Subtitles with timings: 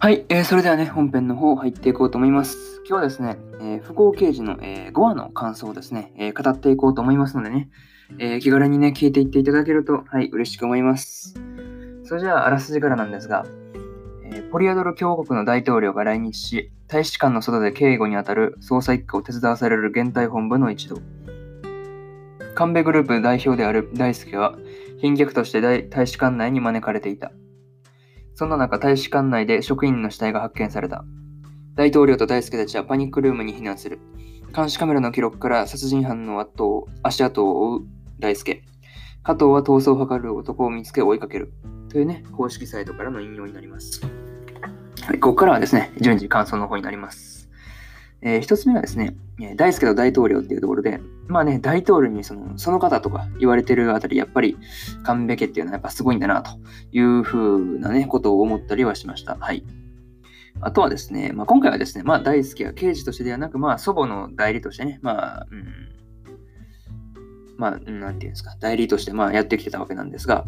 [0.00, 2.56] はい、えー、それではね、本編の方入っていこうと思います。
[2.88, 7.68] 今日はですね、えー、不幸刑事の、えー、5話の感想をですね、えー、語っていこうと思いますのでね、
[8.20, 11.34] えー、気軽にね、聞いていっていただけると、はい、嬉しく思います。
[12.04, 13.44] それじゃあ、あらすじからなんですが、
[14.32, 20.98] え、ポリアドル共和国の大統領が来日し、大使館の外で警護に当たる捜査一課を手伝わされる現代本部の一同。
[22.54, 24.56] 神戸グループ代表である大輔は、
[24.98, 27.32] 貧客として大使館内に招かれていた。
[28.38, 31.04] そんな中、大使館内で職員の死体が発見された。
[31.74, 33.98] 大統領と大輔たちはパニックルームに避難する。
[34.54, 37.80] 監視カメラの記録から殺人犯の後足跡を追う
[38.20, 38.62] 大輔。
[39.24, 41.52] 加藤は逃走を図る男を見つけ追いかける。
[41.88, 44.02] というね、公式サイトからの引用になります。
[45.02, 47.37] はい、ここからはですね、順次感想の方になります。
[48.20, 49.16] えー、一つ目はですね、
[49.56, 54.56] 大輔と大統領っていうところで、まあね、大統領にそのその方とか言われてるあたり、やっぱり
[55.04, 56.50] 神戸家っていうのはやっぱすごいんだなと
[56.90, 59.36] いうふうなね、ことを思ったりはしました。
[59.36, 59.64] はい。
[60.60, 65.88] あとはですね、まあ、今回はですね、まあ大輔は刑事としてではなく、まあ祖母の代理としてね、まあ、うん、
[67.56, 70.44] まあ、なんていうんですか、代理としてまあやってきてたわけなんですが、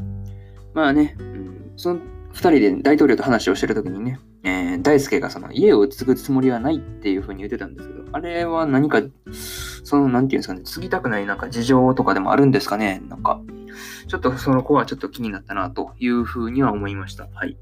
[0.74, 2.00] まあね、うん、その
[2.32, 9.02] 2人で大統領と話をしてるときにね、えー、大輔がその家を継ぐつもりはないっていうふうに言ってたんですけど、あれは何か、
[9.84, 13.40] その、なんていうんですかね、継ぎたくないなんか事情とかでもあるんですかね、なんか、
[14.08, 17.28] ちょっとその子はちょっと気になったなというふうには思いました。
[17.34, 17.56] はい。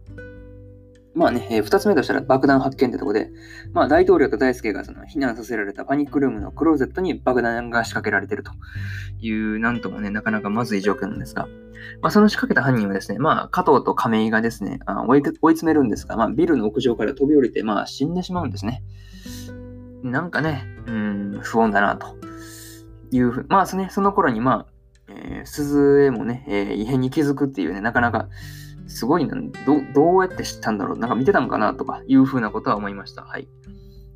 [1.18, 3.30] まあね、えー、2つ目としたら爆弾発見ってとこで、
[3.72, 8.52] まあ大統領と大輔がその避難させられたパニックルームのクローゼットに爆弾が仕掛けられてると
[9.20, 11.48] いう、なんともね、なかなかまずい状況なんですが、
[12.00, 18.82] まあ、その仕掛けた犯人はですね、まあ、加藤と亀井がですね、あ追い追い詰めるんですが、まあ、ビルの屋上から飛び降りて、まあ、死んでしまうんですね。
[20.04, 22.16] なんかね、うん、不穏だな、と
[23.10, 23.46] いうふう。
[23.48, 24.72] まあ、そね、その頃に、まあ、
[25.08, 28.28] えー、鈴江もね、えー、異変に気づくっていうね、なかなか、
[28.88, 33.22] すごいなど、どうやって知ったんだろうなんか見てたのかなとかいうふうなことは思いました。
[33.22, 33.48] はい。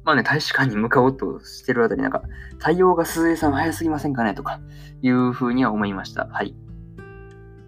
[0.05, 2.22] まあね、大使館に向かおうとしてるあたり、なんか、
[2.59, 4.61] 対応が鈴江さん早すぎませんかねとか
[5.00, 6.27] いうふうには思いました。
[6.27, 6.56] はい。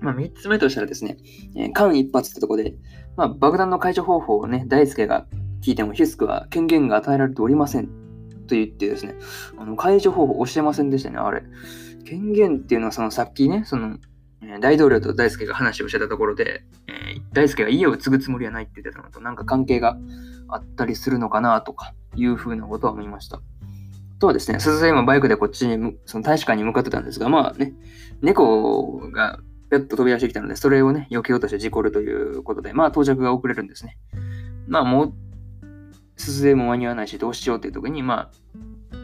[0.01, 1.17] まあ、3つ目としたらですね、
[1.57, 2.75] えー、間一髪ってとこで、
[3.17, 5.27] まあ、爆弾の解除方法をね、大輔が
[5.63, 9.15] 聞いてもヒュスクは権限が与えられておりませんと言ってですね、
[9.57, 11.43] あの解除方法を教えませんでしたね、あれ。
[12.05, 13.99] 権限っていうのはそのさっきね、その、
[14.43, 16.65] え大統領と大輔が話をしてたところで、
[17.33, 19.97] 大輔が家を継ぐつもりはないって言ってたのとなんか関係が
[20.49, 23.41] あったりするのかなとかいうふうなことは思いました。
[24.19, 27.75] とはですね、鈴江もバイクでこっちに、その大使館に向かってたんですが、まあね、
[28.23, 29.41] 猫が
[29.71, 33.99] ぴょっと飛び出してきたので、それをね、避けようとして事故るということで、まあ到着が遅れるんですね。
[34.69, 35.15] まあもう、
[36.17, 38.97] 鈴江も間に合わないし、どうしようっていう時に、まあ、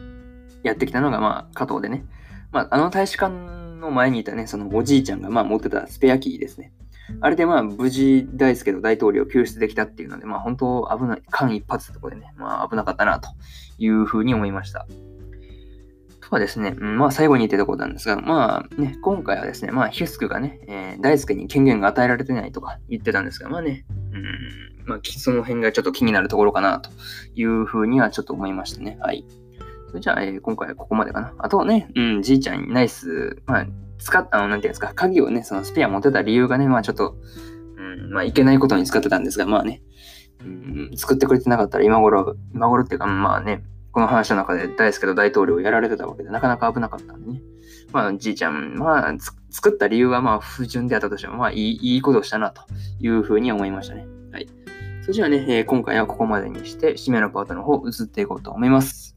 [0.63, 2.05] やってきたのが、まあ、加藤でね。
[2.51, 3.33] まあ、あの大使館
[3.79, 6.71] の前にいたね、そのおじいちゃんが、まあ、持ってたスペアキーですね。
[7.19, 13.29] あれで、まあ、無事、大輔と大統領を救出できたっていうので、まあ、本当、危ない、間一髪ってとこでね、まあ、危なかったな、と
[13.77, 14.85] いうふうに思いました。
[16.31, 26.89] とはですね、まあ最後に言ってたことなんですが、まあね、今回はですね、まあヒスクがね、えー、大輔に権限が与えられてないとか言ってたんですが、まあね、うん、まあその辺がちょっと気になるところかなと
[27.35, 28.97] いうふうにはちょっと思いましたね。
[29.01, 29.25] はい。
[29.91, 31.33] それじゃあ、えー、今回はここまでかな。
[31.37, 33.67] あとね、うん、じいちゃんにナイス、まあ、
[33.99, 37.17] 使った、あの、なんていうんですか、鍵をね、そのスペア持ってた理由がね、まあちょっと、
[37.77, 39.81] うん、まあ、いけないことに使ってたんですが、まあね、
[40.41, 47.41] うん、作ってくれてなかったら今頃、今頃っていうか、まあね、この話の中で大輔と大統領をやられてたわけで、なかなか危なかったんでね。
[47.91, 49.13] まあ、じいちゃん、まあ、
[49.49, 52.61] 作った理由はまあ、不純であったとしても、まあいい、いいことをしたなと
[52.99, 54.07] いうふうに思いましたね。
[54.31, 54.47] はい。
[55.01, 59.10] それじゃあね、えー、今回はここまでにして、締めのパートの方、移っていこうと思います。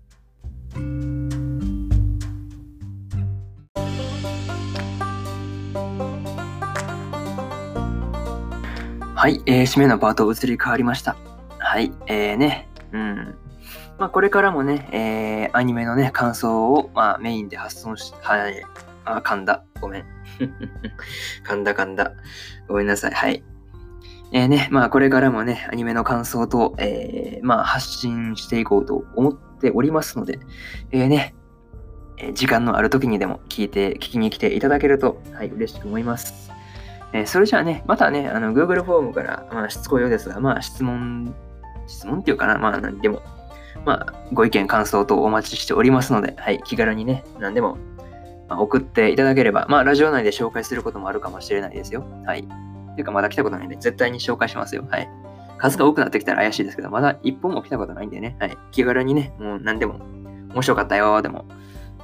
[9.24, 11.16] はい、えー、締めのパート移り変わりました。
[11.58, 13.34] はい、えーね、うん。
[13.98, 18.62] まあ、これからもね、えー、アニメのね、感想を、まあ、メインで発送し、はい、
[19.06, 19.64] あ、噛んだ。
[19.80, 20.04] ごめん。
[21.46, 22.12] 噛んだ噛んだ。
[22.68, 23.12] ごめんなさい。
[23.12, 23.42] はい。
[24.34, 30.40] えー、ね、まあ、これからもね、アニメの感想と、えー、まあ、発信していこうと思っておりますので、
[30.90, 31.36] えー、ね、
[32.32, 36.50] 時間のある時にでも聞いて、聞きに来ていただけると、はい、嬉しく思います。
[37.12, 41.32] え、それじゃあね、またね、あの、Google フォームから、まあ、しつこいようですが、まあ、質問、
[41.86, 43.22] 質問っていうかな、まあ、何でも、
[43.86, 47.78] まあ、ご意見、感想等お待ちしておりますので、はい、気軽にね、何でも、
[48.48, 52.04] ま、送っていただければ、まあ、ラジオ内で紹介することもあるかもしれないですよ。
[52.26, 52.48] はい。
[52.94, 54.86] ていうか、まだ来たことないんで、絶対に紹介しますよ。
[54.88, 55.08] はい。
[55.58, 58.56] 数が多くなってきたら怪しいですけど、まだ一本も来たことないんでね、はい。
[58.70, 60.00] 気軽にね、もう何でも、
[60.52, 61.46] 面白かったよ、でも、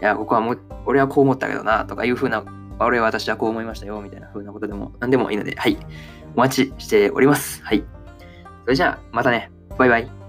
[0.01, 2.45] いや、ここはもう、俺はこう思ったけどな、とかいうふうな
[2.87, 5.77] 俺は私はこう思いましたよ、みたいなふうなことでも何でもいいので、はい。
[6.35, 7.63] お待ちしております。
[7.63, 7.85] はい。
[8.65, 9.51] それじゃあ、またね。
[9.79, 10.20] バイバイ。